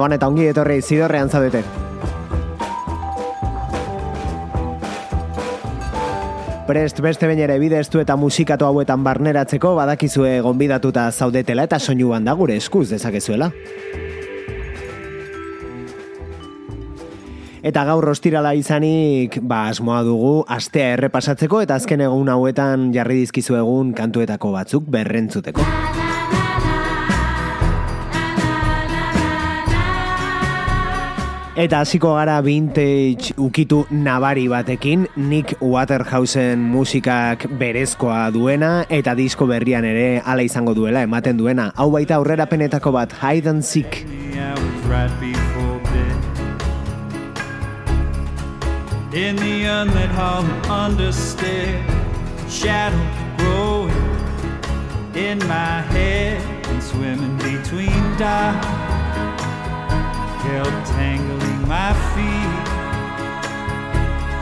Gabon 0.00 0.14
eta 0.16 0.28
ongi 0.32 0.46
etorri 0.48 0.78
zidorrean 0.80 1.28
zaudete. 1.28 1.60
Prest 6.64 7.02
beste 7.04 7.28
bain 7.28 7.42
ere 7.44 7.58
bideztu 7.60 8.00
eta 8.00 8.16
musikatu 8.16 8.64
hauetan 8.64 9.04
barneratzeko 9.04 9.74
badakizue 9.76 10.38
gonbidatuta 10.40 11.04
zaudetela 11.12 11.68
eta 11.68 11.76
soinuan 11.76 12.24
da 12.24 12.32
gure 12.32 12.56
eskuz 12.56 12.86
dezakezuela. 12.94 13.50
Eta 17.60 17.84
gaur 17.84 18.08
ostirala 18.08 18.54
izanik, 18.56 19.36
ba, 19.44 19.66
asmoa 19.68 20.00
dugu, 20.08 20.46
astea 20.48 20.94
errepasatzeko 20.96 21.60
eta 21.66 21.76
azken 21.76 22.08
egun 22.08 22.32
hauetan 22.32 22.88
jarri 22.96 23.20
dizkizu 23.20 23.60
egun 23.60 23.92
kantuetako 23.92 24.56
batzuk 24.56 24.88
berrentzuteko. 24.88 25.99
Eta 31.60 31.82
hasiko 31.84 32.14
gara 32.16 32.38
vintage 32.40 33.34
ukitu 33.36 33.82
nabari 33.92 34.46
batekin, 34.48 35.02
Nick 35.16 35.60
Waterhausen 35.60 36.56
musikak 36.56 37.44
berezkoa 37.60 38.30
duena 38.32 38.86
eta 38.88 39.12
disko 39.12 39.44
berrian 39.44 39.84
ere 39.84 40.22
ala 40.24 40.40
izango 40.40 40.72
duela 40.72 41.02
ematen 41.04 41.36
duena. 41.36 41.68
Hau 41.76 41.90
baita 41.92 42.16
aurrera 42.16 42.46
penetako 42.48 42.94
bat, 42.96 43.12
hide 43.12 43.52
and 43.52 43.62
seek. 43.62 44.06
In 49.12 49.36
the 49.36 49.66
unlit 49.66 50.10
hall 50.16 50.44
understair 50.70 51.76
Shadow 52.48 52.96
growing 53.36 53.90
in 55.14 55.38
my 55.48 55.82
head 55.92 56.40
And 56.70 56.80
swimming 56.80 57.36
between 57.38 58.16
dark 58.16 58.64
Held 60.46 60.86
tangling 60.94 61.49
my 61.70 61.92
feet. 62.12 62.66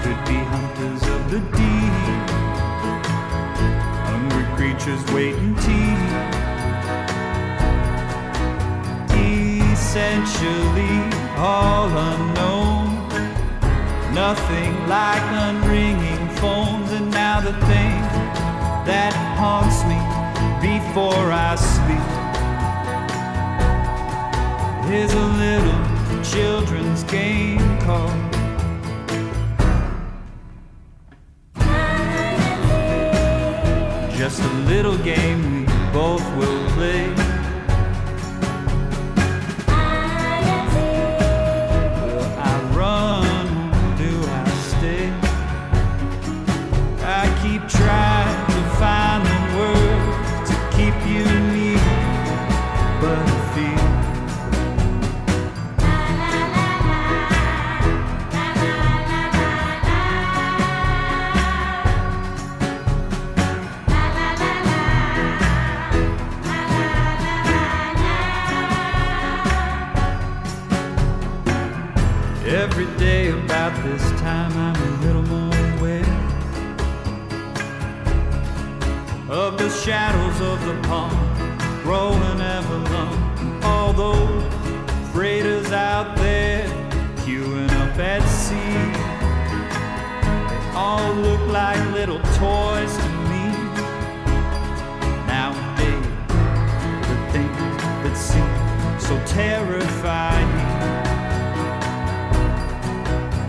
Could 0.02 0.20
be 0.24 0.38
hunters 0.52 1.02
of 1.14 1.20
the 1.30 1.40
deep. 1.58 1.94
Hungry 4.08 4.46
creatures 4.56 5.02
waiting 5.12 5.54
teeth 5.56 6.04
Essentially 9.74 10.96
all 11.36 11.88
unknown. 12.10 12.86
Nothing 14.14 14.72
like 14.88 15.24
unringing 15.48 16.24
phones. 16.40 16.90
And 16.92 17.10
now 17.10 17.42
the 17.42 17.52
thing 17.68 18.00
that 18.88 19.12
haunts 19.36 19.80
me 19.90 20.00
before 20.70 21.26
I 21.30 21.56
sleep 21.74 22.08
Is 24.90 25.12
a 25.12 25.26
little 25.44 25.97
children's 26.24 27.04
game 27.04 27.78
called 27.80 28.12
Just 34.16 34.42
a 34.42 34.52
little 34.66 34.98
game 34.98 35.66
we 35.66 35.66
both 35.92 36.24
will 36.36 36.70
play 36.70 37.17
terrifying 99.38 100.50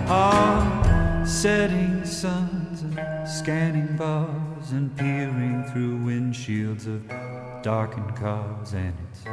are 0.07 1.25
setting 1.25 2.05
suns 2.05 2.83
and 2.83 3.27
scanning 3.27 3.97
bars 3.97 4.69
and 4.69 4.95
peering 4.97 5.63
through 5.71 5.97
windshields 5.97 6.85
of 6.85 7.01
darkened 7.63 8.15
cars 8.15 8.73
and 8.73 8.93
it's 9.09 9.23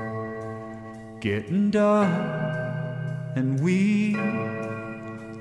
getting 1.20 1.70
dark 1.70 2.08
and 3.36 3.60
we 3.60 4.16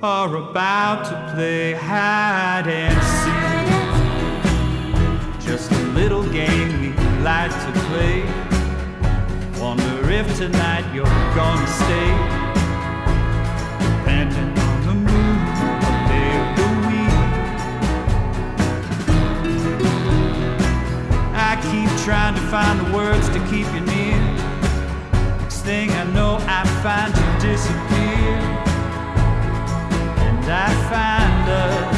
are 0.02 0.36
about 0.36 1.06
to 1.06 1.16
play 1.34 1.72
hide 1.72 2.68
and 2.68 3.02
seek. 3.22 3.56
Just 5.48 5.72
a 5.72 5.82
little 5.94 6.30
game 6.30 6.82
we 6.82 6.90
like 7.24 7.52
to 7.52 7.72
play 7.88 8.45
if 10.16 10.38
tonight 10.38 10.86
you're 10.94 11.04
gonna 11.36 11.68
stay 11.68 12.10
depending 13.84 14.58
on 14.58 14.82
the 14.88 14.94
moon, 14.94 15.38
what 15.82 15.98
day 16.08 16.32
of 16.42 16.48
the 16.58 16.68
week. 16.88 17.22
I 21.36 21.52
keep 21.70 21.90
trying 22.06 22.36
to 22.36 22.42
find 22.54 22.80
the 22.80 22.90
words 22.96 23.28
to 23.28 23.40
keep 23.50 23.68
you 23.74 23.82
near. 23.82 24.22
Next 25.42 25.64
thing 25.64 25.92
I 25.92 26.06
know, 26.14 26.38
I 26.48 26.64
find 26.82 27.12
you 27.14 27.50
disappear, 27.50 28.38
and 30.28 30.46
I 30.50 30.70
find 30.90 31.50
us 31.50 31.95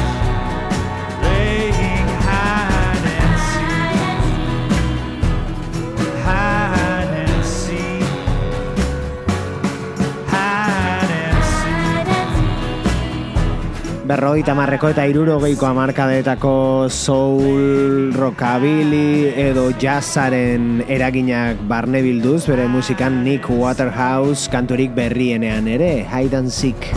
Berrogeita 14.08 14.54
marreko 14.56 14.88
eta 14.88 15.02
irurogeiko 15.04 15.66
amarkadetako 15.68 16.52
soul, 16.88 18.08
rockabilly 18.16 19.34
edo 19.44 19.66
jazzaren 19.76 20.80
eraginak 20.88 21.60
barne 21.68 22.00
bilduz, 22.06 22.46
bere 22.48 22.64
musikan 22.72 23.20
Nick 23.20 23.52
Waterhouse 23.52 24.48
kanturik 24.48 24.96
berrienean 24.96 25.68
ere, 25.68 25.92
hide 26.08 26.40
and 26.40 26.48
seek. 26.48 26.88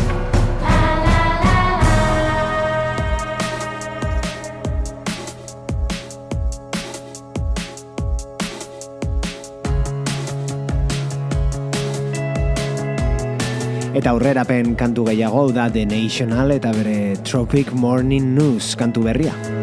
Eta 13.91 14.13
aurrerapen 14.15 14.77
kantu 14.79 15.03
gehiago 15.09 15.49
da 15.51 15.65
The 15.69 15.83
National 15.85 16.55
eta 16.55 16.71
bere 16.71 17.17
Tropic 17.27 17.73
Morning 17.75 18.31
News 18.38 18.77
kantu 18.79 19.03
berria. 19.09 19.60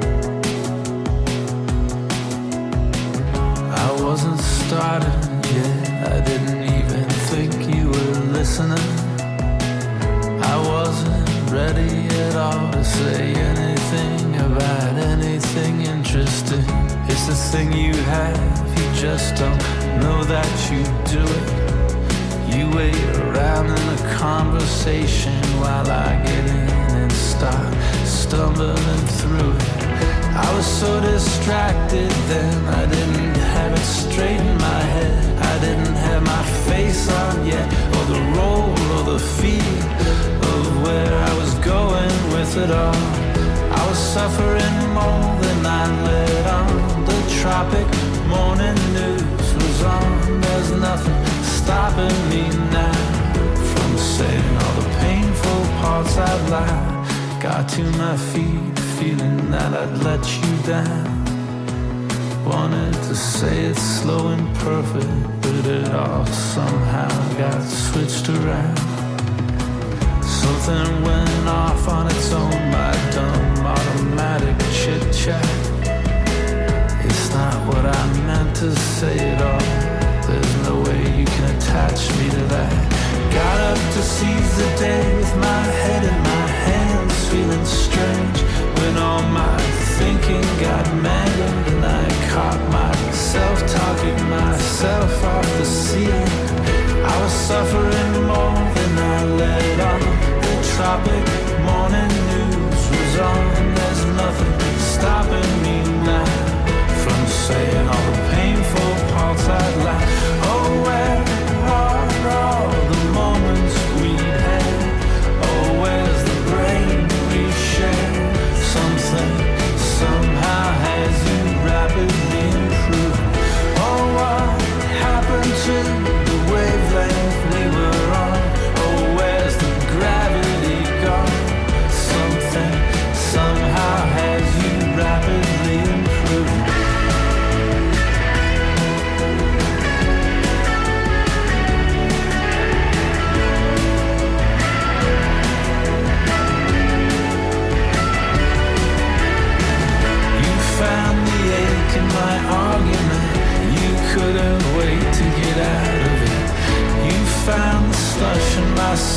Distracted 31.49 32.11
then, 32.29 32.67
I 32.67 32.85
didn't 32.85 33.35
have 33.57 33.73
it 33.73 33.87
straight 34.03 34.39
in 34.39 34.59
my 34.59 34.83
head. 34.95 35.43
I 35.53 35.59
didn't 35.65 35.97
have 35.97 36.23
my 36.23 36.45
face 36.69 37.09
on 37.11 37.47
yet, 37.47 37.67
or 37.97 38.05
the 38.13 38.21
role 38.37 38.77
or 38.95 39.03
the 39.13 39.19
feel 39.19 39.79
of 40.53 40.83
where 40.85 41.15
I 41.29 41.33
was 41.41 41.55
going 41.75 42.17
with 42.35 42.53
it 42.65 42.71
all. 42.71 43.03
I 43.79 43.83
was 43.89 43.99
suffering 43.99 44.77
more 44.93 45.29
than 45.45 45.65
I 45.65 45.85
let 46.09 46.47
on. 46.59 47.05
The 47.11 47.21
tropic 47.41 47.89
morning 48.29 48.79
news 48.99 49.49
was 49.61 49.83
on. 49.97 50.41
There's 50.43 50.73
nothing 50.73 51.19
stopping 51.57 52.19
me 52.29 52.45
now 52.77 52.99
from 53.73 53.91
saying 53.97 54.51
all 54.63 54.75
the 54.83 54.89
painful 55.01 55.63
parts 55.81 56.15
I've 56.19 56.45
lied. 56.51 57.41
Got 57.41 57.71
to 57.71 57.85
my 58.03 58.17
feet, 58.33 58.79
feeling 58.99 59.51
that 59.51 59.73
I'd 59.73 59.97
let 60.05 60.25
you 60.41 60.53
down. 60.75 61.08
Wanted 62.49 62.95
to 62.95 63.15
say 63.15 63.67
it 63.67 63.77
slow 63.77 64.29
and 64.29 64.57
perfect, 64.57 65.43
but 65.43 65.67
it 65.67 65.95
all 65.95 66.25
somehow 66.25 67.11
got 67.37 67.63
switched 67.63 68.27
around. 68.31 68.79
Something 70.25 71.03
went 71.03 71.47
off 71.47 71.87
on 71.89 72.07
its 72.07 72.33
own, 72.33 72.61
my 72.71 72.95
dumb 73.13 73.67
automatic 73.67 74.57
chit 74.73 75.13
chat. 75.13 75.45
It's 77.05 77.29
not 77.35 77.57
what 77.69 77.85
I 77.85 78.03
meant 78.27 78.57
to 78.57 78.75
say 78.75 79.19
at 79.19 79.43
all. 79.43 79.69
There's 80.27 80.57
no 80.67 80.81
way 80.81 81.01
you 81.19 81.27
can 81.27 81.55
attach 81.55 82.01
me 82.17 82.31
to 82.31 82.45
that. 82.55 82.73
Got 83.31 83.59
up 83.73 83.93
to 83.95 84.03
seize 84.03 84.57
the 84.57 84.71
day 84.79 85.17
with 85.17 85.37
my 85.37 85.63
head 85.83 86.03
in 86.03 86.19
my 86.33 86.47
hands, 86.69 87.29
feeling 87.29 87.67
strange 87.67 88.39
when 88.79 88.97
all 88.97 89.23
my 89.23 89.88
thinking 89.99 90.43
got 90.61 90.87
mangled 91.03 91.75
and 91.75 91.85
I 91.85 92.09
caught 92.31 92.63
myself 92.71 93.59
talking 93.67 94.31
myself 94.31 95.25
off 95.25 95.38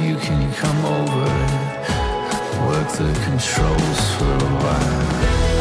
You 0.00 0.16
can 0.16 0.52
come 0.52 0.84
over 0.84 1.24
and 1.24 2.68
work 2.68 2.88
the 3.00 3.10
controls 3.24 4.00
for 4.16 4.28
a 4.28 4.52
while. 4.60 5.06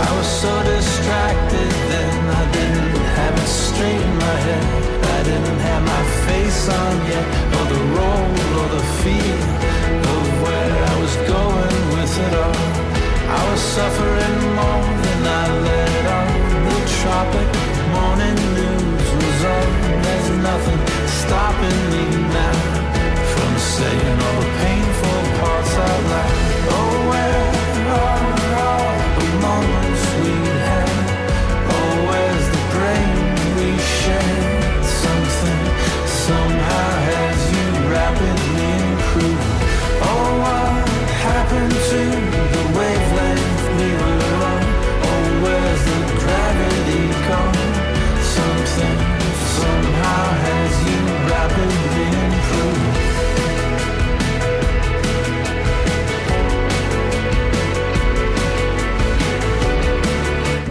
I 0.07 0.09
was 0.17 0.27
so 0.27 0.51
distracted 0.63 1.71
then, 1.91 2.19
I 2.41 2.43
didn't 2.51 2.99
have 3.15 3.33
it 3.33 3.47
straight 3.47 4.01
in 4.09 4.15
my 4.17 4.37
head. 4.47 4.65
I 5.17 5.23
didn't 5.23 5.59
have 5.69 5.83
my 5.87 6.03
face 6.27 6.67
on 6.67 6.95
yet, 7.07 7.25
or 7.55 7.65
the 7.75 7.81
role 7.95 8.31
or 8.59 8.67
the 8.75 8.83
feel 8.99 9.39
of 10.15 10.25
where 10.43 10.75
I 10.91 10.95
was 10.99 11.15
going 11.31 11.81
with 11.95 12.13
it 12.25 12.33
all. 12.35 12.65
I 13.39 13.41
was 13.51 13.61
suffering 13.61 14.39
more 14.59 14.85
than 15.05 15.21
I 15.41 15.45
let 15.67 16.05
on. 16.19 16.29
The 16.67 16.79
tropic 16.99 17.49
morning 17.95 18.39
news 18.57 19.09
was 19.15 19.41
on. 19.55 19.69
There's 20.03 20.29
nothing 20.43 20.81
stopping 21.23 21.79
me 21.93 22.24
parts 25.75 26.04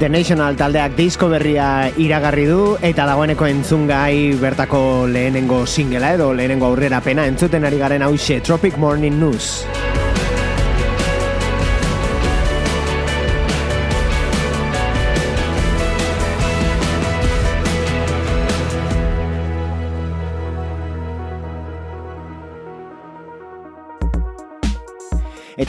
National 0.09 0.57
taldeak 0.57 0.97
disko 0.97 1.29
berria 1.33 1.91
iragarri 2.01 2.45
du 2.49 2.75
eta 2.83 3.07
dagoeneko 3.09 3.47
entzungai 3.47 4.35
bertako 4.41 5.07
lehenengo 5.07 5.65
singela 5.67 6.15
edo 6.19 6.33
lehenengo 6.35 6.73
aurrera 6.73 7.01
pena 7.01 7.29
entzuten 7.31 7.65
ari 7.65 7.79
garen 7.79 8.03
hause 8.03 8.41
Tropic 8.41 8.77
Morning 8.77 9.19
News. 9.21 9.84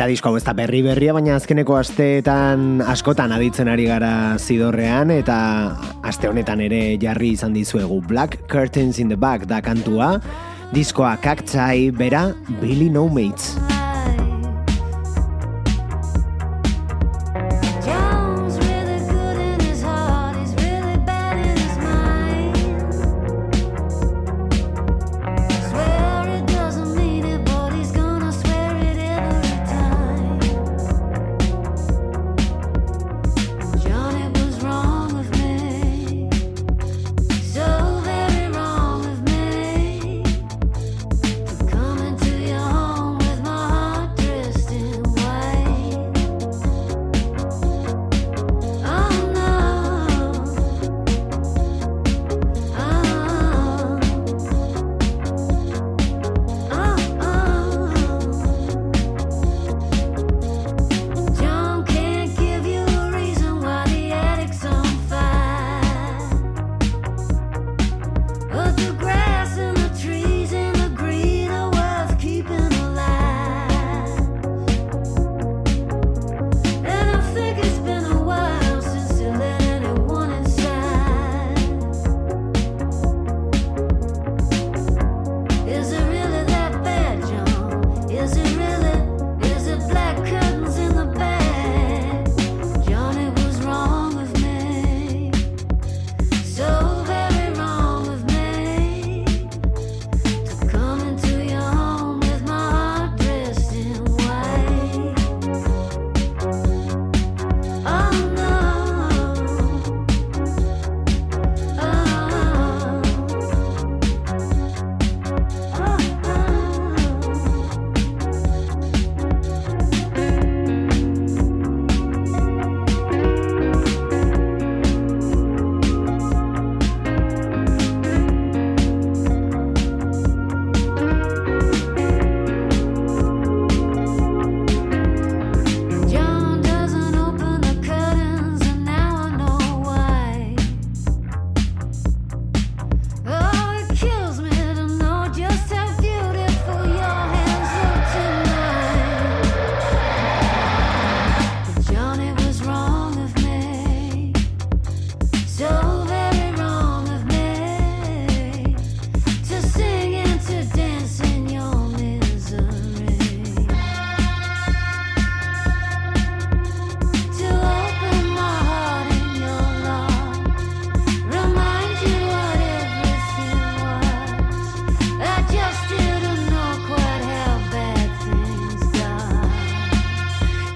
Disko 0.05 0.29
hau 0.29 0.37
ez 0.37 0.43
da 0.45 0.53
berri 0.53 0.83
berria, 0.85 1.13
baina 1.15 1.35
azkeneko 1.39 1.77
asteetan 1.79 2.81
askotan 2.85 3.33
aditzen 3.33 3.71
ari 3.71 3.87
gara 3.89 4.37
zidorrean, 4.37 5.11
eta 5.11 5.37
aste 6.05 6.29
honetan 6.29 6.61
ere 6.65 6.81
jarri 7.01 7.33
izan 7.35 7.55
dizuegu 7.57 8.01
Black 8.05 8.45
Curtains 8.51 8.99
in 9.01 9.09
the 9.09 9.17
Back 9.17 9.47
da 9.49 9.61
kantua, 9.65 10.19
diskoa 10.75 11.15
kaktzai 11.23 11.89
bera 11.95 12.27
Billy 12.61 12.89
No 12.89 13.07
Mates. 13.09 13.74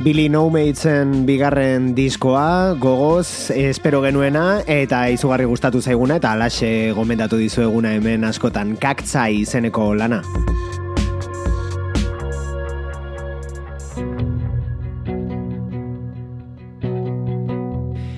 Billy 0.10 0.28
No 0.28 0.50
Matesen 0.50 1.28
bigarren 1.28 1.92
diskoa, 1.94 2.74
gogoz, 2.82 3.52
espero 3.54 4.00
genuena, 4.02 4.64
eta 4.66 5.04
izugarri 5.14 5.46
gustatu 5.46 5.84
zaiguna, 5.86 6.16
eta 6.18 6.32
alaxe 6.34 6.70
gomendatu 6.98 7.38
dizueguna 7.38 7.92
hemen 7.94 8.26
askotan 8.26 8.72
kaktzai 8.82 9.44
izeneko 9.44 9.92
lana. 9.94 10.24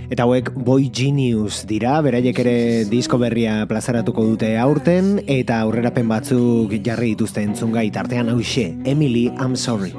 Eta 0.07 0.23
hauek 0.23 0.53
Boy 0.55 0.87
Genius 0.95 1.65
dira, 1.67 1.97
beraiek 2.07 2.39
ere 2.45 2.55
disko 2.87 3.19
berria 3.19 3.65
plazaratuko 3.67 4.29
dute 4.29 4.53
aurten, 4.63 5.17
eta 5.27 5.59
aurrerapen 5.65 6.07
batzuk 6.07 6.71
jarri 6.87 7.17
dituzte 7.17 7.43
entzungai 7.43 7.89
tartean 7.91 8.31
hause, 8.31 8.69
Emily, 8.85 9.27
I'm 9.35 9.59
sorry. 9.59 9.91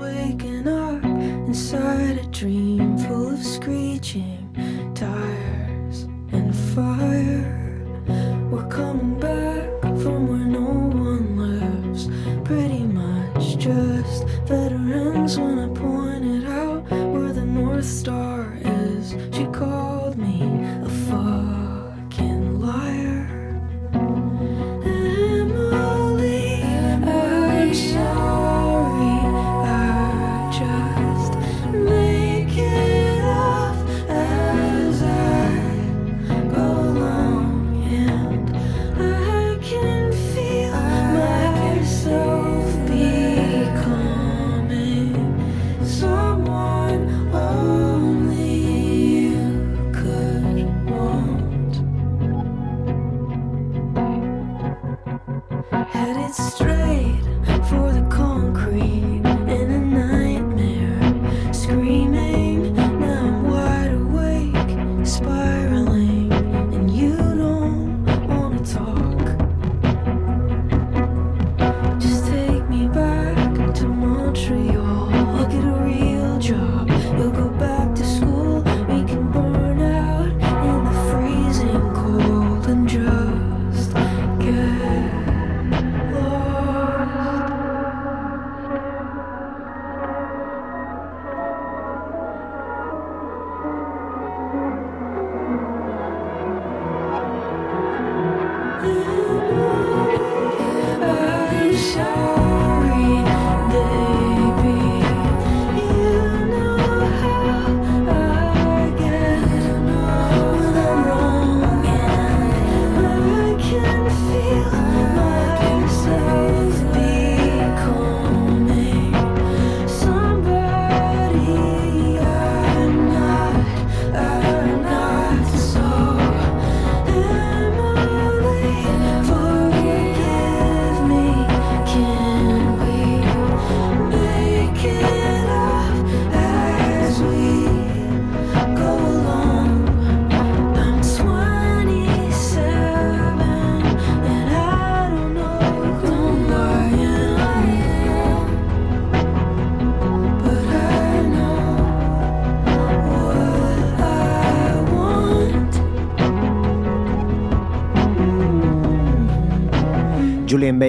Inside 1.53 2.17
a 2.17 2.25
dream 2.29 2.97
full 2.97 3.35
of 3.35 3.45
screeching 3.45 4.32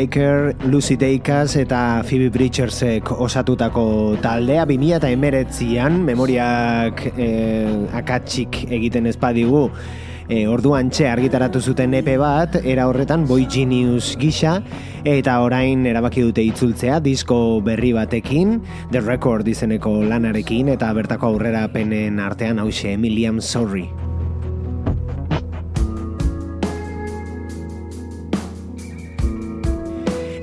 Baker, 0.04 0.54
Lucy 0.68 0.98
Dacus 0.98 1.56
eta 1.56 2.04
Phoebe 2.04 2.28
Bridgersek 2.28 3.08
osatutako 3.24 4.18
taldea 4.20 4.66
2000 4.68 4.98
eta 4.98 5.12
emeretzian 5.16 6.02
memoriak 6.04 7.06
eh, 7.16 7.88
akatsik 7.96 8.66
egiten 8.68 9.08
ezpadigu 9.08 9.70
e, 10.28 10.44
orduan 10.48 10.92
txe 10.92 11.08
argitaratu 11.08 11.62
zuten 11.64 11.96
epe 11.96 12.18
bat, 12.20 12.60
era 12.68 12.90
horretan 12.92 13.24
Boy 13.30 13.48
Genius 13.48 14.18
gisa, 14.20 14.58
eta 15.08 15.40
orain 15.46 15.88
erabaki 15.88 16.28
dute 16.28 16.44
itzultzea 16.52 17.00
disko 17.04 17.62
berri 17.64 17.94
batekin, 17.96 18.58
The 18.92 19.08
Record 19.08 19.48
izeneko 19.48 20.02
lanarekin, 20.04 20.76
eta 20.76 20.92
bertako 21.00 21.32
aurrera 21.32 21.70
penen 21.72 22.20
artean 22.20 22.60
hause 22.60 22.98
Emiliam 22.98 23.40
Sorry. 23.40 23.88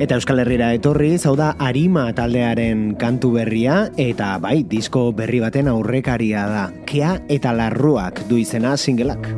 Eta 0.01 0.17
Euskal 0.17 0.41
Herrira 0.41 0.71
etorri, 0.73 1.11
zau 1.21 1.35
da 1.37 1.51
Arima 1.61 2.07
taldearen 2.17 2.95
kantu 2.97 3.35
berria, 3.35 3.83
eta 4.01 4.31
bai, 4.41 4.63
disko 4.65 5.11
berri 5.13 5.45
baten 5.45 5.69
aurrekaria 5.69 6.49
da. 6.49 6.67
Kea 6.89 7.19
eta 7.29 7.53
larruak 7.53 8.25
du 8.31 8.41
izena 8.41 8.79
singelak. 8.81 9.29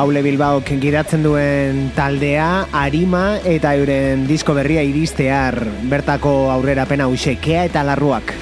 Paule 0.00 0.22
Bilbaok 0.24 0.70
gidatzen 0.80 1.20
duen 1.20 1.90
taldea, 1.92 2.46
Arima 2.72 3.34
eta 3.44 3.74
euren 3.76 4.22
disko 4.24 4.54
berria 4.56 4.80
iristear 4.80 5.58
bertako 5.92 6.32
aurrera 6.54 6.86
pena 6.88 7.10
usekea 7.12 7.66
eta 7.68 7.84
larruak. 7.84 8.32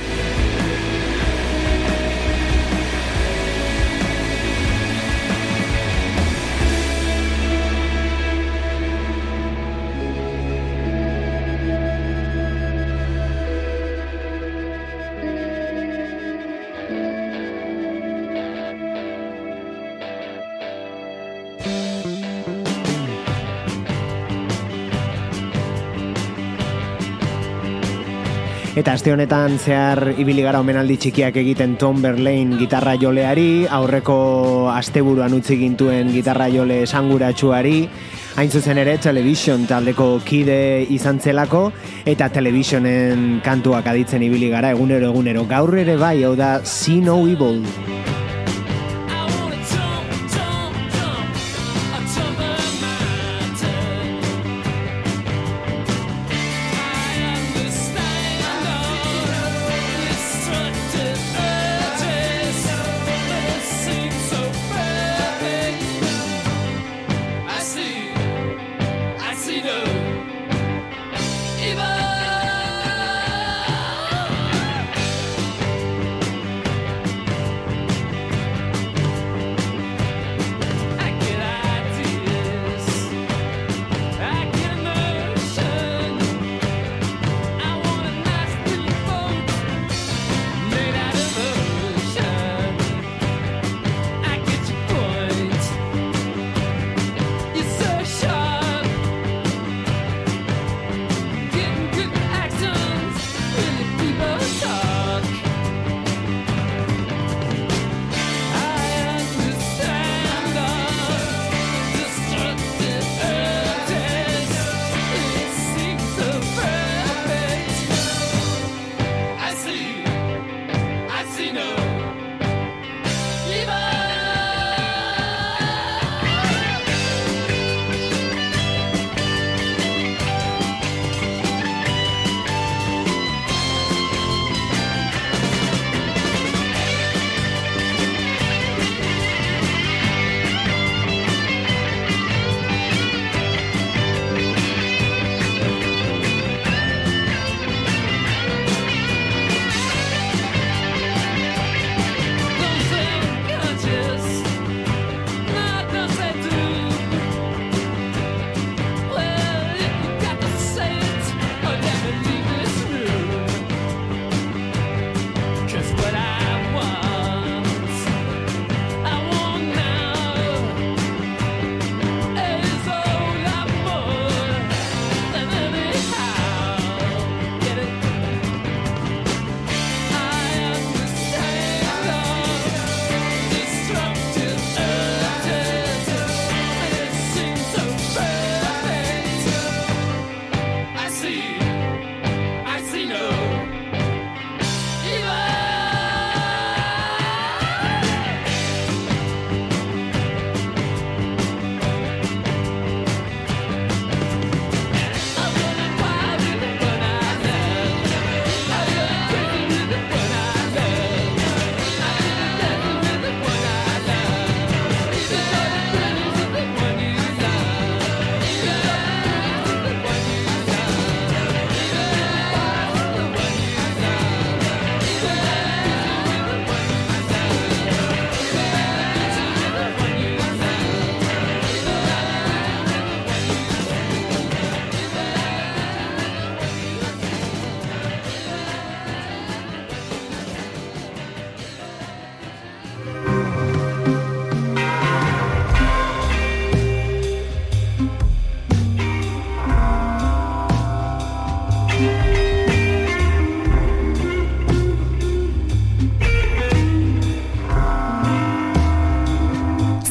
Aste 28.98 29.12
honetan 29.14 29.60
zehar 29.62 30.00
ibili 30.18 30.42
gara 30.42 30.58
omenaldi 30.58 30.96
txikiak 30.98 31.36
egiten 31.38 31.76
Tom 31.78 32.00
Berlain 32.02 32.56
gitarra 32.58 32.96
joleari, 32.98 33.62
aurreko 33.70 34.16
asteburuan 34.74 35.36
utzi 35.38 35.54
gintuen 35.60 36.10
gitarra 36.10 36.48
jole 36.50 36.80
esanguratsuari, 36.82 37.76
hain 38.42 38.50
zuzen 38.50 38.82
ere 38.82 38.98
television 38.98 39.70
taldeko 39.70 40.10
kide 40.26 40.82
izan 40.98 41.22
zelako, 41.22 41.68
eta 42.10 42.26
televisionen 42.40 43.38
kantuak 43.46 43.86
aditzen 43.86 44.26
ibili 44.26 44.50
gara 44.50 44.74
egunero 44.74 45.12
egunero. 45.14 45.46
Gaur 45.46 45.78
ere 45.78 45.94
bai, 45.94 46.16
hau 46.26 46.34
da 46.34 46.56
See 46.66 46.98
No 46.98 47.20
Evil. 47.22 47.62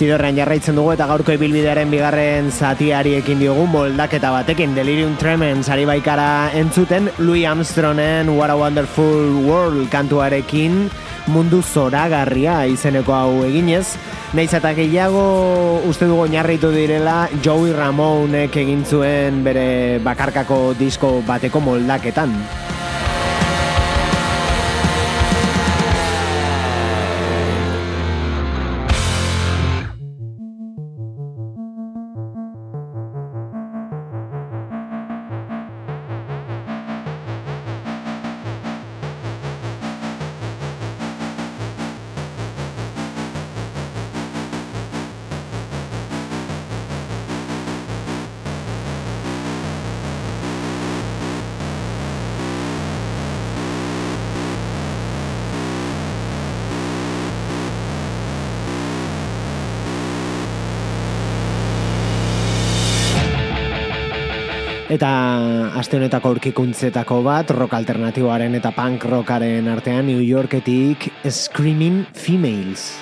Zidorrean 0.00 0.38
jarraitzen 0.38 0.78
dugu 0.78 0.94
eta 0.94 1.04
gaurko 1.04 1.34
ibilbidearen 1.36 1.90
bigarren 1.92 2.46
zatiari 2.48 3.18
ekin 3.18 3.42
diogu 3.42 3.66
moldaketa 3.68 4.30
batekin 4.32 4.72
Delirium 4.72 5.12
Tremens 5.20 5.68
ari 5.68 5.84
baikara 5.84 6.48
entzuten 6.56 7.10
Louis 7.18 7.44
Armstrongen 7.44 8.30
What 8.32 8.48
a 8.48 8.56
Wonderful 8.56 9.44
World 9.44 9.90
kantuarekin 9.92 10.86
mundu 11.28 11.60
zoragarria 11.60 12.62
izeneko 12.72 13.12
hau 13.12 13.44
eginez 13.44 13.98
Naiz 14.32 14.48
eta 14.56 14.72
gehiago 14.72 15.82
uste 15.90 16.08
dugu 16.08 16.24
oinarritu 16.24 16.72
direla 16.72 17.26
Joey 17.44 17.76
Ramonek 17.76 18.56
egin 18.64 18.86
zuen 18.88 19.44
bere 19.44 19.98
bakarkako 20.00 20.62
disko 20.80 21.18
bateko 21.28 21.60
moldaketan. 21.60 22.38
Aste 65.90 65.98
honetako 65.98 66.30
aurkikuntzetako 66.30 67.16
bat, 67.26 67.50
rock 67.50 67.74
alternatiboaren 67.74 68.54
eta 68.60 68.70
punk 68.76 69.08
rockaren 69.10 69.66
artean 69.74 70.06
New 70.06 70.22
Yorketik 70.22 71.10
Screaming 71.26 72.04
Females. 72.14 72.92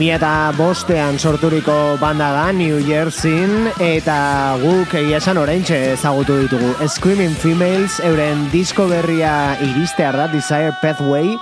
2005ean 0.00 1.18
sorturiko 1.20 1.98
banda 2.00 2.30
da 2.32 2.52
New 2.56 2.78
Jerseyn 2.86 3.66
eta 3.84 4.56
guk 4.62 4.94
egia 4.96 5.18
esan 5.20 5.36
oraintxe 5.36 5.76
ezagutu 5.92 6.38
ditugu. 6.40 6.70
Screaming 6.88 7.36
Females 7.36 7.98
euren 8.08 8.46
disko 8.48 8.86
berria 8.88 9.58
iristear 9.60 10.16
da 10.16 10.24
Desire 10.32 10.72
Pathway 10.80 11.34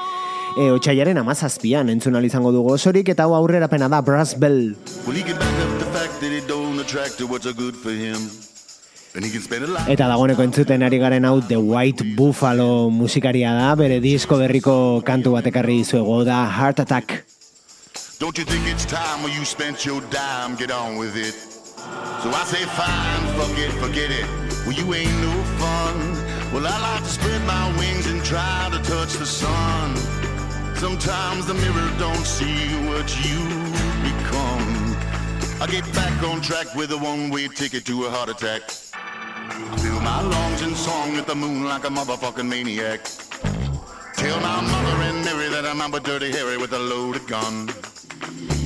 e, 0.59 0.73
otxaiaren 0.75 1.23
amazazpian 1.23 1.87
entzun 1.95 2.19
izango 2.25 2.51
dugu 2.51 2.75
osorik 2.75 3.15
eta 3.15 3.29
hau 3.29 3.39
aurrera 3.39 3.71
pena 3.71 3.87
da 3.87 4.03
Brass 4.03 4.35
Bell. 4.35 4.75
Eta 9.87 10.11
dagoeneko 10.11 10.43
entzuten 10.51 10.83
ari 10.83 10.99
garen 10.99 11.31
hau 11.31 11.39
The 11.47 11.63
White 11.63 12.11
Buffalo 12.19 12.91
musikaria 12.91 13.55
da, 13.55 13.73
bere 13.79 14.03
disko 14.03 14.43
berriko 14.43 15.01
kantu 15.07 15.39
batekarri 15.39 15.85
zuego 15.85 16.25
da 16.27 16.43
Heart 16.51 16.89
Attack. 16.89 17.38
Don't 18.19 18.37
you 18.37 18.45
think 18.45 18.67
it's 18.67 18.85
time 18.85 19.23
when 19.23 19.33
you 19.33 19.45
spent 19.45 19.87
your 19.87 20.01
dime, 20.11 20.57
get 20.57 20.73
on 20.73 20.97
with 20.97 21.17
it? 21.17 21.35
So 21.35 22.31
I 22.35 22.43
say 22.47 22.65
fine, 22.75 23.23
fuck 23.39 23.57
it, 23.57 23.71
forget 23.79 24.11
it. 24.11 24.27
Well, 24.67 24.73
you 24.73 24.93
ain't 24.93 25.21
no 25.23 25.31
fun. 25.55 26.53
Well, 26.53 26.67
I 26.67 26.81
like 26.81 27.05
to 27.05 27.09
spread 27.09 27.41
my 27.47 27.79
wings 27.79 28.07
and 28.07 28.21
try 28.25 28.71
to 28.73 28.79
touch 28.79 29.13
the 29.13 29.25
sun. 29.25 29.95
Sometimes 30.75 31.47
the 31.47 31.55
mirror 31.55 31.91
don't 31.97 32.27
see 32.27 32.67
what 32.91 33.07
you 33.23 33.39
become. 34.03 34.67
I 35.63 35.69
get 35.71 35.85
back 35.95 36.21
on 36.25 36.41
track 36.41 36.75
with 36.75 36.91
a 36.91 36.99
one-way 36.99 37.47
ticket 37.47 37.85
to 37.87 38.07
a 38.07 38.11
heart 38.11 38.31
attack. 38.31 38.63
I 38.95 39.77
fill 39.77 40.01
my 40.01 40.23
lungs 40.23 40.63
in 40.63 40.75
song 40.75 41.17
at 41.19 41.29
the 41.29 41.37
moon 41.37 41.67
like 41.67 41.85
a 41.85 41.89
motherfucking 41.89 42.49
maniac. 42.49 43.05
Tell 44.15 44.41
my 44.41 44.61
mother 44.61 45.03
and 45.05 45.25
Mary 45.25 45.49
that 45.51 45.65
I'm 45.65 45.95
a 45.95 46.01
dirty 46.01 46.33
Harry 46.33 46.57
with 46.57 46.73
a 46.73 46.79
loaded 46.81 47.25
gun. 47.29 47.71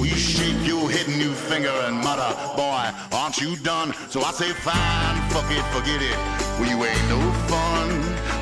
Will 0.02 0.08
you 0.08 0.16
shake 0.16 0.66
your 0.66 0.90
head 0.90 1.06
and 1.06 1.16
new 1.16 1.30
finger 1.30 1.70
and 1.86 1.94
mutter, 1.94 2.34
boy, 2.56 2.90
aren't 3.12 3.40
you 3.40 3.54
done? 3.54 3.94
So 4.10 4.20
I 4.20 4.32
say, 4.32 4.50
fine, 4.50 5.16
fuck 5.30 5.48
it, 5.48 5.62
forget 5.70 6.02
it. 6.02 6.18
Well, 6.58 6.66
you 6.66 6.74
ain't 6.82 7.08
no 7.08 7.22
fun. 7.46 7.88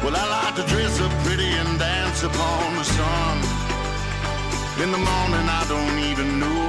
Well, 0.03 0.17
I 0.17 0.25
like 0.41 0.55
to 0.57 0.65
dress 0.73 0.99
up 1.03 1.13
pretty 1.23 1.45
and 1.45 1.79
dance 1.79 2.23
upon 2.23 2.77
the 2.77 2.85
sun. 2.85 3.37
In 4.81 4.91
the 4.91 5.03
morning, 5.05 5.47
I 5.61 5.63
don't 5.69 5.99
even 6.09 6.41
know 6.41 6.65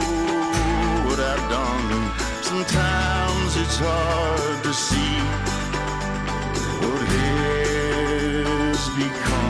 what 1.07 1.19
I've 1.23 1.47
done. 1.47 2.11
Sometimes 2.43 3.55
it's 3.63 3.79
hard 3.79 4.61
to 4.61 4.73
see 4.73 5.15
what 6.83 7.07
has 7.15 8.89
become 8.99 9.40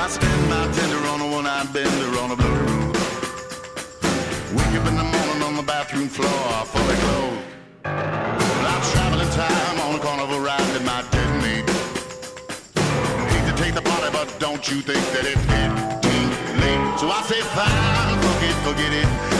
I 0.00 0.08
spend 0.08 0.48
my 0.48 0.64
tender 0.72 1.06
on 1.08 1.20
a 1.20 1.30
one-eyed 1.30 1.74
bender 1.74 2.18
on 2.20 2.30
a 2.30 2.36
blue 2.36 2.48
room. 2.48 2.88
Wake 4.56 4.74
up 4.80 4.88
in 4.88 4.96
the 4.96 5.04
morning 5.04 5.42
on 5.42 5.56
the 5.56 5.62
bathroom 5.62 6.08
floor, 6.08 6.64
fully 6.72 6.96
clothed. 7.04 7.44
Well, 7.84 8.66
I'm 8.72 8.82
traveling 8.92 9.28
time 9.28 9.80
on 9.84 9.96
a 9.96 9.98
carnival 9.98 10.40
ride 10.40 10.74
in 10.74 10.86
my 10.86 11.04
dead 11.12 11.30
mate. 11.42 11.68
Hate 13.28 13.46
to 13.50 13.62
take 13.62 13.74
the 13.74 13.82
party, 13.82 14.08
but 14.10 14.34
don't 14.40 14.66
you 14.70 14.80
think 14.80 15.04
that 15.12 15.26
it's 15.28 15.44
getting 15.52 15.76
late? 16.64 16.98
So 16.98 17.10
I 17.10 17.20
say, 17.28 17.42
fine, 17.52 18.16
it, 18.48 18.56
forget 18.64 18.92
it. 19.04 19.39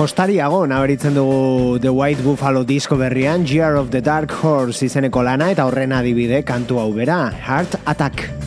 Jostariago 0.00 0.62
nabaritzen 0.64 1.12
dugu 1.12 1.78
The 1.78 1.90
White 1.92 2.22
Buffalo 2.24 2.64
disko 2.64 2.96
berrian 2.96 3.44
Year 3.44 3.74
of 3.76 3.90
the 3.90 4.00
Dark 4.00 4.32
Horse 4.32 4.86
izeneko 4.88 5.20
lana 5.20 5.50
eta 5.52 5.68
horren 5.68 5.92
adibide 5.92 6.40
kantu 6.40 6.80
hau 6.80 6.88
bera 6.96 7.26
Heart 7.28 7.82
Attack 7.84 8.39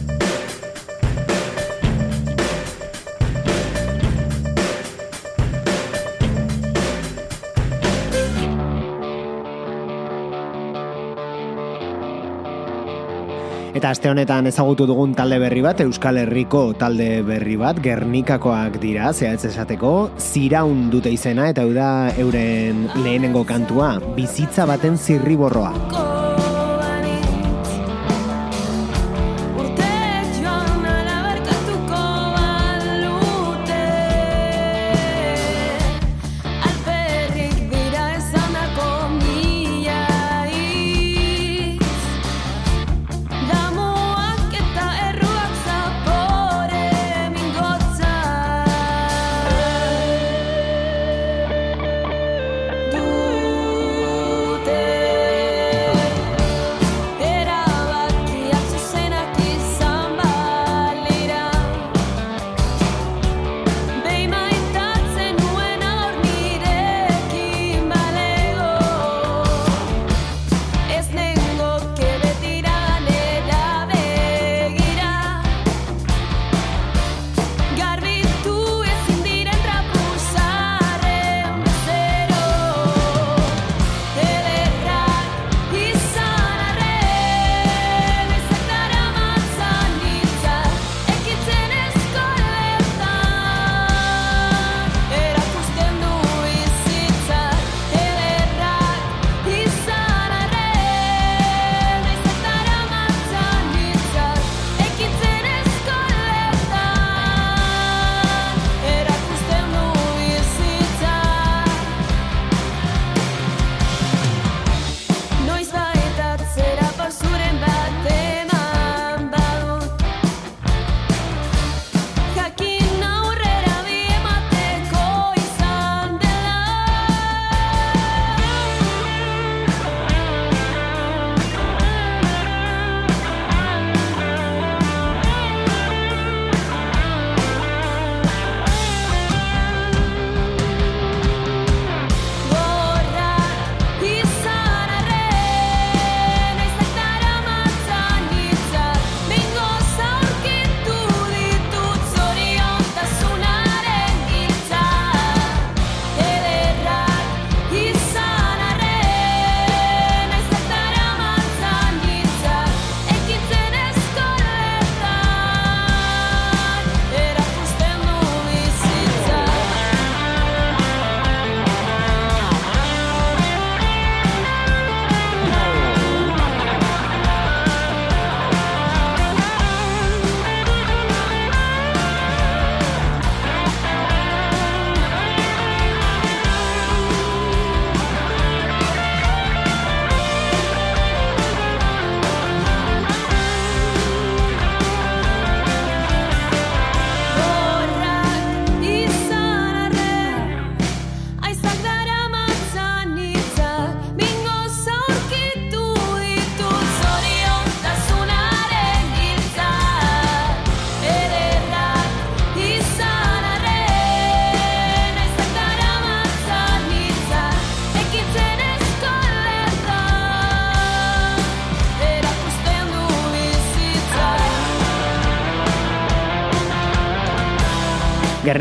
aste 13.93 14.09
honetan 14.09 14.49
ezagutu 14.49 14.87
dugun 14.89 15.13
talde 15.17 15.37
berri 15.41 15.61
bat, 15.61 15.83
Euskal 15.85 16.17
Herriko 16.23 16.63
talde 16.79 17.21
berri 17.27 17.57
bat, 17.61 17.77
Gernikakoak 17.83 18.79
dira, 18.81 19.11
zehatz 19.13 19.45
esateko, 19.51 19.93
ziraun 20.17 20.87
dute 20.93 21.13
izena, 21.13 21.51
eta 21.53 21.67
hau 21.67 21.75
da 21.77 21.91
euren 22.25 22.87
lehenengo 23.03 23.45
kantua, 23.45 23.93
bizitza 24.17 24.65
baten 24.69 24.97
zirriborroa. 24.97 26.12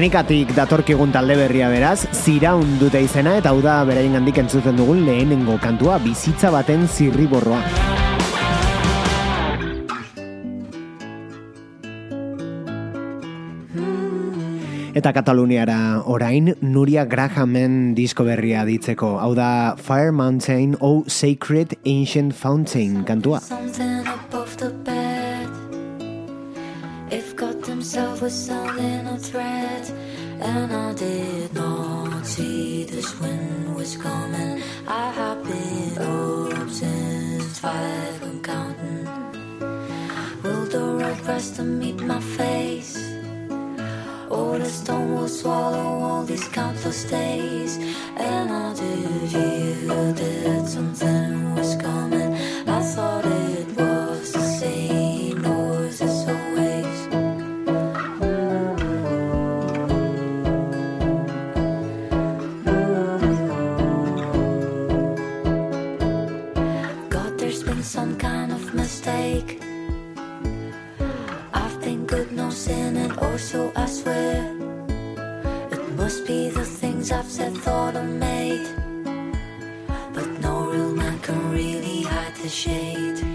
Gernikatik 0.03 0.49
datorkigun 0.57 1.13
talde 1.15 1.37
berria 1.39 1.69
beraz, 1.71 2.09
ziraun 2.11 2.73
dute 2.81 2.99
izena 3.05 3.37
eta 3.39 3.53
hau 3.53 3.61
da 3.63 3.77
beraien 3.87 4.17
gandik 4.17 4.41
entzuten 4.43 4.75
dugun 4.75 5.05
lehenengo 5.07 5.55
kantua 5.63 6.01
bizitza 6.03 6.51
baten 6.51 6.89
zirriborroa. 6.91 7.61
Eta 14.99 15.15
Kataluniara 15.15 15.79
orain 16.11 16.51
Nuria 16.67 17.07
Grahamen 17.07 17.95
disko 17.95 18.27
berria 18.27 18.67
ditzeko. 18.67 19.21
Hau 19.23 19.37
da 19.39 19.77
Fire 19.79 20.11
Mountain 20.11 20.81
o 20.81 21.05
Sacred 21.07 21.79
Ancient 21.87 22.35
Fountain 22.35 23.05
kantua. 23.07 23.39
Something 23.39 24.03
Himself 27.93 28.23
was 28.23 28.33
selling 28.33 29.07
a 29.07 29.19
thread, 29.19 29.85
and 30.41 30.73
I 30.73 30.95
did 30.95 31.53
not 31.53 32.25
see 32.25 32.85
this 32.85 33.21
wind 33.21 33.77
was 33.77 33.99
coming. 33.99 34.63
I 34.89 35.11
have 35.11 35.45
been 35.45 35.99
up 35.99 36.71
since 36.71 37.59
five 37.59 38.23
and 38.23 38.43
counting. 38.43 39.05
Will 40.43 40.65
the 40.75 40.81
road 40.81 41.21
rest 41.27 41.57
to 41.57 41.65
meet 41.65 42.01
my 42.01 42.19
face? 42.19 42.97
Or 44.31 44.59
the 44.59 44.71
stone 44.71 45.15
will 45.15 45.29
swallow 45.29 46.01
all 46.07 46.23
these 46.25 46.49
countless 46.49 47.05
days. 47.05 47.77
And 48.17 48.51
I 48.51 48.73
did 48.73 49.23
hear 49.29 50.13
that 50.15 50.67
something 50.67 51.55
was 51.57 51.77
coming. 51.77 52.33
I 52.67 52.81
thought 52.81 53.27
it 53.27 53.42
It 74.07 75.89
must 75.97 76.27
be 76.27 76.49
the 76.51 76.65
things 76.65 77.13
I've 77.13 77.27
said, 77.27 77.57
thought, 77.57 77.97
or 77.97 78.03
made. 78.03 78.69
But 80.13 80.27
no 80.41 80.71
real 80.71 80.93
man 80.95 81.19
can 81.21 81.51
really 81.51 82.03
hide 82.03 82.35
the 82.37 82.49
shade. 82.49 83.32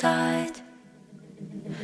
Tide. 0.00 0.58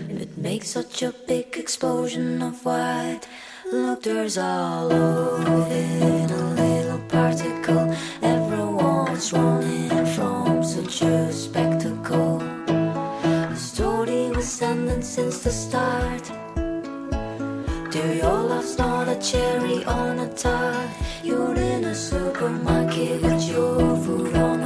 It 0.08 0.38
makes 0.38 0.70
such 0.70 1.02
a 1.02 1.12
big 1.28 1.54
explosion 1.58 2.40
of 2.40 2.64
white. 2.64 3.28
Look, 3.70 4.04
there's 4.04 4.38
all 4.38 4.90
over 4.90 5.66
it, 5.68 6.30
a 6.30 6.44
little 6.62 7.02
particle. 7.10 7.94
Everyone's 8.22 9.30
running 9.34 10.06
from 10.14 10.64
such 10.64 11.02
a 11.02 11.30
spectacle. 11.30 12.38
The 12.66 13.56
story 13.56 14.30
was 14.30 14.62
ending 14.62 15.02
since 15.02 15.40
the 15.40 15.50
start. 15.50 16.24
Dear, 17.90 18.14
your 18.14 18.40
love's 18.50 18.78
not 18.78 19.08
a 19.08 19.16
cherry 19.20 19.84
on 19.84 20.20
a 20.20 20.28
tart. 20.32 20.88
You're 21.22 21.54
in 21.54 21.84
a 21.84 21.94
supermarket 21.94 23.20
with 23.20 23.46
your 23.46 23.94
food 24.04 24.34
on 24.36 24.65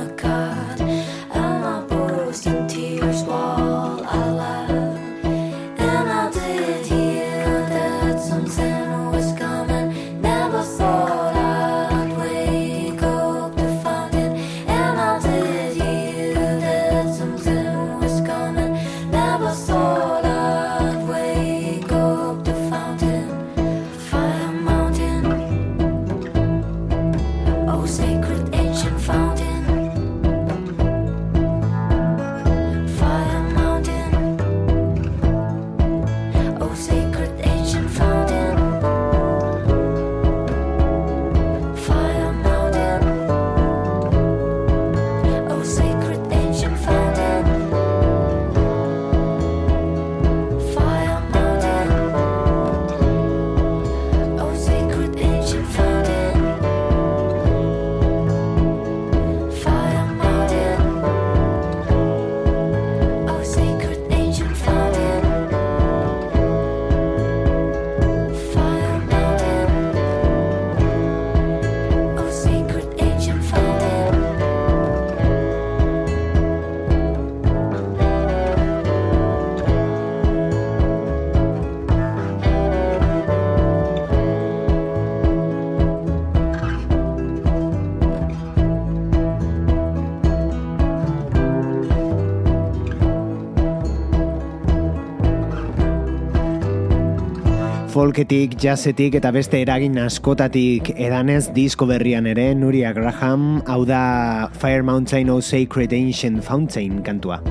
Folketik, 98.01 98.55
jazzetik 98.57 99.19
eta 99.19 99.29
beste 99.29 99.59
eragin 99.61 99.99
askotatik 100.01 100.89
edanez 100.95 101.51
disko 101.53 101.85
berrian 101.91 102.25
ere 102.31 102.47
Nuria 102.57 102.95
Graham, 102.97 103.59
hau 103.69 103.83
da 103.85 104.49
Fire 104.57 104.87
Mountain 104.89 105.29
o 105.29 105.43
Sacred 105.45 105.93
Ancient 105.93 106.41
Fountain 106.47 107.03
kantua. 107.05 107.43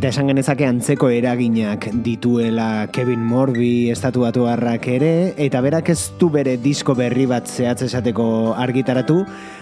Eta 0.00 0.14
esan 0.14 0.30
genezake 0.30 0.64
antzeko 0.64 1.10
eraginak 1.12 1.90
dituela 2.00 2.86
Kevin 2.88 3.20
Morby 3.20 3.90
estatuatu 3.92 4.46
harrak 4.48 4.86
ere, 4.88 5.34
eta 5.36 5.60
berak 5.60 5.90
ez 5.92 5.98
du 6.16 6.30
bere 6.32 6.54
disko 6.56 6.94
berri 6.96 7.26
bat 7.28 7.44
zehatz 7.44 7.82
esateko 7.84 8.54
argitaratu, 8.56 9.18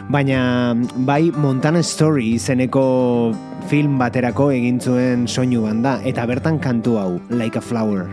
baina 0.06 0.76
bai 1.08 1.32
Montana 1.34 1.82
Story 1.82 2.36
izeneko 2.36 3.34
film 3.66 3.98
baterako 3.98 4.52
egin 4.54 4.78
soinu 5.26 5.64
banda, 5.66 5.98
eta 6.06 6.22
bertan 6.30 6.62
kantu 6.62 6.94
hau, 7.02 7.18
Like 7.34 7.58
a 7.58 7.60
Flower. 7.60 8.06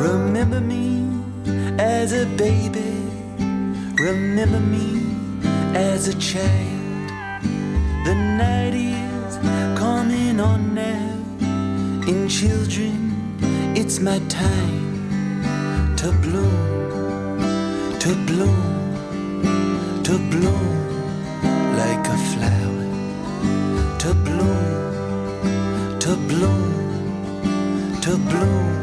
Remember 0.00 0.62
me 0.64 1.12
as 1.76 2.16
a 2.16 2.24
baby. 2.40 2.88
Remember 4.00 4.60
me 4.60 4.97
as 5.74 6.08
a 6.08 6.14
child. 6.18 7.08
The 8.04 8.14
night 8.14 8.74
is 8.74 9.36
coming 9.78 10.40
on 10.40 10.74
now. 10.74 11.14
In 12.06 12.28
children, 12.28 13.36
it's 13.76 14.00
my 14.00 14.18
time 14.28 15.96
to 15.96 16.12
bloom, 16.22 17.98
to 17.98 18.14
bloom, 18.26 20.02
to 20.04 20.18
bloom 20.30 20.78
like 21.76 22.06
a 22.06 22.18
flower, 22.30 22.86
to 23.98 24.14
bloom, 24.26 25.98
to 26.00 26.16
bloom, 26.28 28.00
to 28.00 28.16
bloom. 28.16 28.77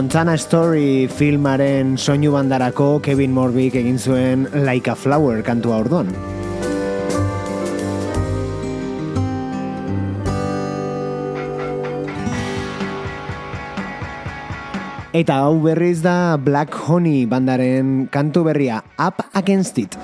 Montana 0.00 0.32
Story 0.40 1.04
filmaren 1.12 1.90
soinu 2.00 2.30
bandarako 2.32 3.02
Kevin 3.04 3.34
Morbik 3.36 3.74
egin 3.76 3.98
zuen 4.00 4.46
Like 4.64 4.88
a 4.88 4.94
Flower 4.96 5.42
kantua 5.44 5.82
orduan. 5.82 6.08
Eta 15.12 15.42
hau 15.44 15.60
berriz 15.68 15.98
da 16.00 16.40
Black 16.40 16.72
Honey 16.88 17.28
bandaren 17.28 18.08
kantu 18.08 18.48
berria 18.48 18.80
Up 18.96 19.20
Against 19.36 19.84
It. 19.84 20.00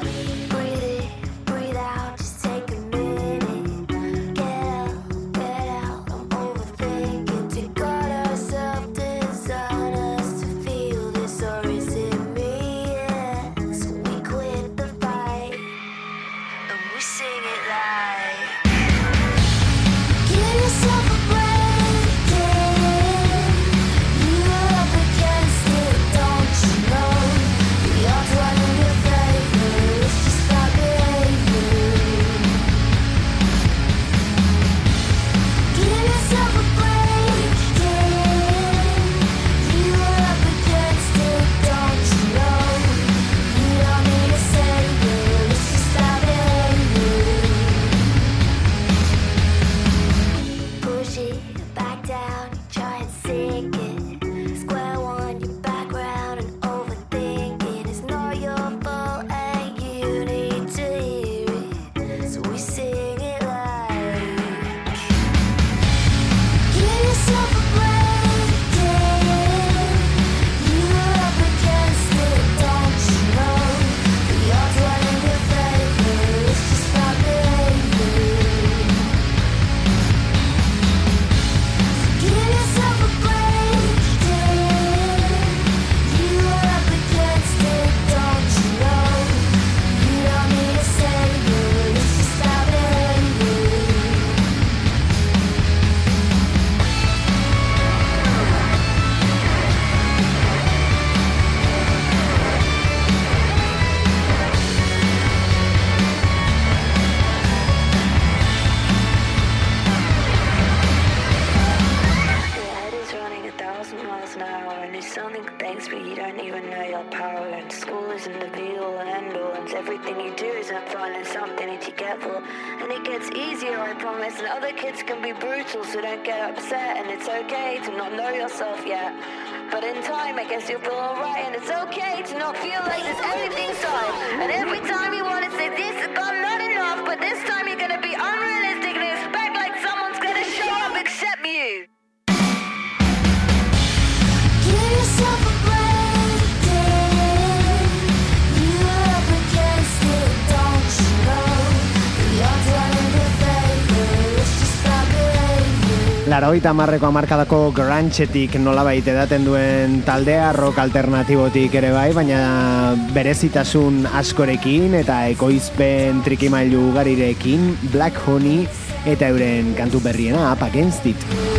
Laroita 156.47 156.71
marreko 156.79 157.09
amarkadako 157.09 157.57
grantxetik 157.75 158.53
nolabait 158.63 159.09
edaten 159.11 159.43
duen 159.49 159.97
taldea 160.07 160.53
rock 160.55 160.79
alternatibotik 160.79 161.75
ere 161.81 161.91
bai, 161.91 162.13
baina 162.15 162.95
berezitasun 163.11 164.07
askorekin 164.23 164.95
eta 165.03 165.25
ekoizpen 165.35 166.23
trikimailu 166.23 166.87
ugarirekin 166.93 167.73
Black 167.91 168.23
Honey 168.29 168.63
eta 169.03 169.35
euren 169.35 169.75
kantu 169.75 170.07
berriena 170.07 170.53
Up 170.53 170.63
Against 170.71 171.11
It. 171.11 171.56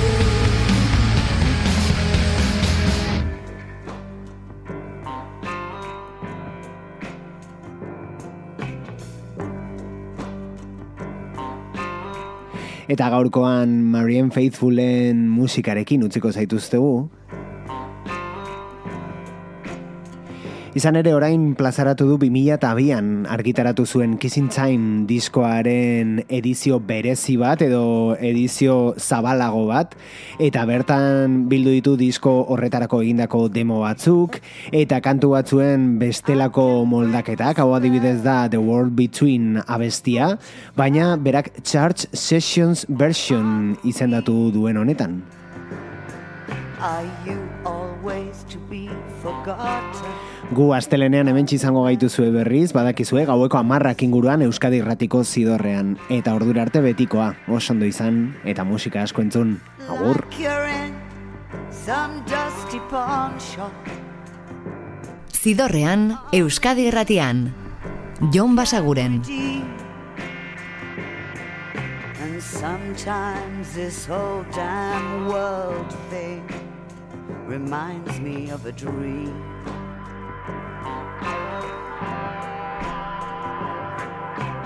Eta 12.88 13.10
gaurkoan 13.12 13.72
Marianne 13.92 14.32
Faithfulen 14.32 15.26
musikarekin 15.28 16.06
utziko 16.08 16.30
zaituztegu. 16.32 16.92
Izan 20.78 20.94
ere 21.00 21.10
orain 21.18 21.56
plazaratu 21.58 22.06
du 22.06 22.16
2002an 22.22 23.24
argitaratu 23.34 23.88
zuen 23.90 24.12
Kissing 24.22 24.52
Time 24.54 25.08
diskoaren 25.10 26.20
edizio 26.30 26.78
berezi 26.78 27.34
bat 27.42 27.64
edo 27.66 28.14
edizio 28.22 28.76
zabalago 29.02 29.64
bat 29.72 29.96
eta 30.38 30.68
bertan 30.70 31.40
bildu 31.50 31.74
ditu 31.80 31.96
disko 31.98 32.36
horretarako 32.54 33.02
egindako 33.08 33.42
demo 33.56 33.80
batzuk 33.88 34.38
eta 34.70 35.02
kantu 35.02 35.32
batzuen 35.34 35.90
bestelako 35.98 36.86
moldaketak, 36.86 37.58
hau 37.58 37.74
adibidez 37.74 38.22
da 38.22 38.44
The 38.46 38.62
World 38.62 38.94
Between 38.94 39.64
abestia, 39.66 40.36
baina 40.78 41.16
berak 41.18 41.56
Charge 41.64 42.06
Sessions 42.14 42.86
version 42.86 43.80
izendatu 43.82 44.52
duen 44.54 44.78
honetan. 44.78 45.24
Are 46.78 47.10
you 47.26 47.42
always 47.66 48.46
to 48.54 48.60
be 48.70 48.86
forgotten? 49.24 50.27
Gu 50.48 50.70
astelenean 50.72 51.28
hemen 51.28 51.50
izango 51.52 51.82
gaituzue 51.84 52.30
berriz, 52.32 52.70
badakizue 52.72 53.26
gaueko 53.28 53.58
amarrak 53.60 54.00
inguruan 54.06 54.46
Euskadi 54.46 54.78
Irratiko 54.80 55.26
zidorrean. 55.26 55.98
Eta 56.08 56.36
ordura 56.38 56.62
arte 56.64 56.80
betikoa, 56.80 57.34
oso 57.52 57.74
ondo 57.74 57.86
izan, 57.86 58.32
eta 58.48 58.64
musika 58.64 59.02
asko 59.04 59.26
entzun. 59.26 59.58
Agur! 59.92 60.24
Zidorrean, 65.36 66.16
Euskadi 66.32 66.88
Irratian. 66.88 67.52
Jon 68.32 68.56
Basaguren. 68.56 69.20
And 72.24 72.42
sometimes 72.42 73.74
this 73.76 74.06
whole 74.06 74.46
damn 74.56 75.28
world 75.28 75.92
thing 76.10 76.42
reminds 77.46 78.18
me 78.22 78.50
of 78.50 78.66
a 78.66 78.72
dream. 78.72 79.36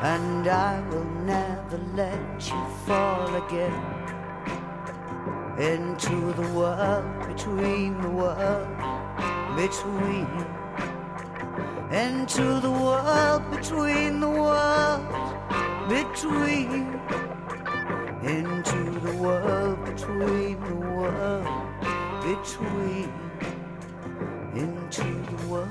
And 0.04 0.48
I 0.48 0.82
will 0.90 1.06
never 1.26 1.78
let 1.96 2.50
you 2.50 2.66
fall 2.86 3.36
again 3.36 4.02
into 5.60 6.34
the 6.34 6.48
world 6.54 7.28
between 7.28 8.02
the 8.02 8.10
world 8.10 8.68
between 9.56 10.28
into 11.92 12.60
the 12.62 12.72
world 12.72 13.44
between 13.52 14.20
the 14.22 14.30
world 14.30 15.06
between 15.88 17.00
into 18.24 19.00
the 19.02 19.14
world 19.18 19.86
between 19.86 20.60
the 20.62 20.76
world 20.76 21.48
between 22.24 23.31
into 24.56 25.04
the 25.04 25.48
world 25.48 25.70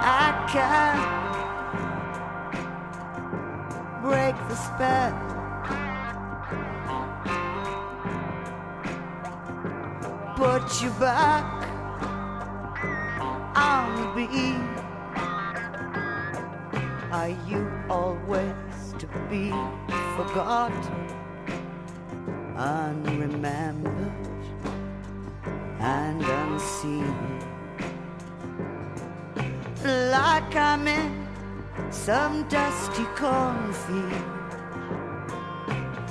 I 0.00 0.32
can 0.52 0.96
break 4.02 4.36
the 4.48 4.54
spell. 4.54 5.14
Put 10.36 10.82
you 10.82 10.90
back 11.00 11.57
the 13.96 14.06
beat. 14.16 14.66
Are 17.12 17.34
you 17.48 17.70
always 17.88 18.94
to 18.98 19.06
be 19.30 19.50
forgotten, 20.16 21.06
unremembered, 22.56 24.12
and 25.80 26.22
unseen? 26.22 27.38
like 30.10 30.54
I'm 30.56 30.86
in 30.86 31.26
some 31.90 32.48
dusty 32.48 33.04
cornfield. 33.16 34.12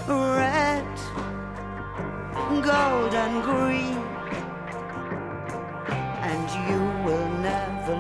Red, 0.08 0.88
gold, 2.64 3.14
and 3.14 3.44
green. 3.44 4.07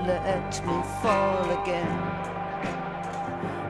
Let 0.08 0.66
me 0.66 0.82
fall 1.01 1.43
again 1.62 1.99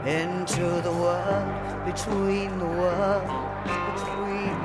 into 0.05 0.65
the 0.81 0.91
world 0.91 1.49
between 1.83 2.59
the 2.59 2.65
world 2.65 3.27
between 3.95 4.57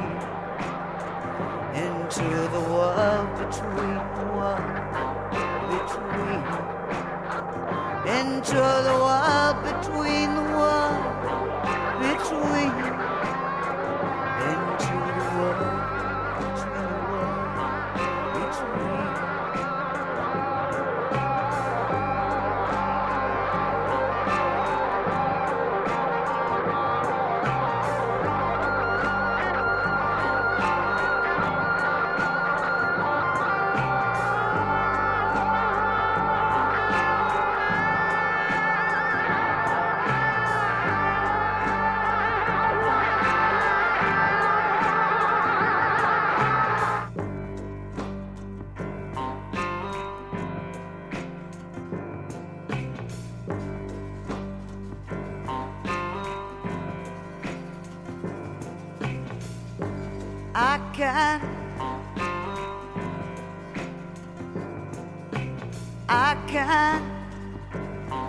into 1.84 2.28
the 2.56 2.62
world 2.74 3.28
between 3.38 3.96
the 4.18 4.26
world 4.36 4.68
between 5.72 6.42
into 8.20 8.62
the 8.88 8.96
world 9.06 9.56
between 9.64 10.28
the 10.34 10.46
world 10.58 11.02
between 12.04 12.91
can. 60.92 61.40
I 66.08 66.36
can 66.46 67.00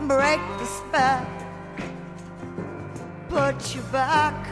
break 0.08 0.40
the 0.58 0.66
spell 0.66 1.28
Put 3.30 3.76
you 3.76 3.82
back 3.92 4.48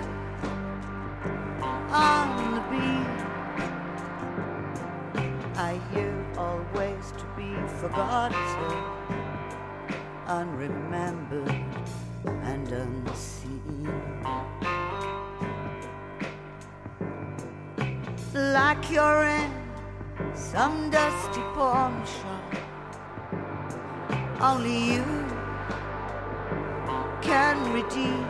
on 1.92 2.56
the 2.56 2.62
beat. 2.72 3.22
Are 5.56 5.80
you 5.96 6.26
always 6.36 7.12
to 7.12 7.26
be 7.38 7.54
forgotten 7.80 8.38
Unremembered 10.26 11.66
and 12.26 12.72
unseen 12.72 14.01
you're 18.92 19.24
in 19.24 19.52
some 20.36 20.90
dusty 20.90 21.40
pawn 21.56 22.06
shop. 22.06 22.56
Only 24.42 24.96
you 24.96 25.04
can 27.22 27.72
redeem. 27.72 28.26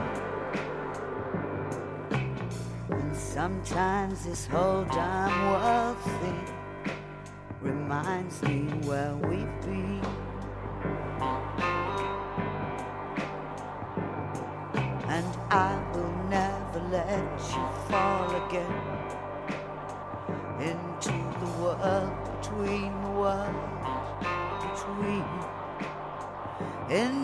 And 2.92 3.16
sometimes 3.16 4.26
this 4.26 4.46
whole 4.46 4.84
damn 4.86 5.52
world 5.52 5.98
thing 6.22 6.46
reminds 7.62 8.44
me 8.44 8.66
where 8.88 9.16
we've 9.16 9.62
been. 9.62 10.21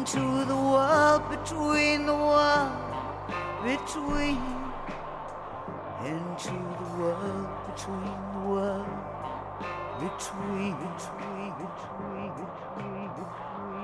Into 0.08 0.46
the 0.46 0.56
world 0.56 1.22
between 1.30 2.06
the 2.06 2.14
world 2.14 2.72
between 3.62 4.42
into 6.06 6.56
the 6.80 6.90
world 6.98 7.48
between 7.68 8.16
the 8.32 8.40
world 8.48 8.88
between 10.00 10.76
between 10.78 11.52
between 11.60 12.32
between 12.40 13.77